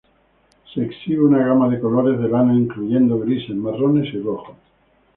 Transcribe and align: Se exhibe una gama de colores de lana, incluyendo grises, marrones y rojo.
Se 0.73 0.83
exhibe 0.83 1.21
una 1.25 1.45
gama 1.45 1.69
de 1.69 1.79
colores 1.79 2.19
de 2.19 2.27
lana, 2.27 2.55
incluyendo 2.55 3.19
grises, 3.19 3.55
marrones 3.55 4.11
y 4.11 4.19
rojo. 4.19 4.55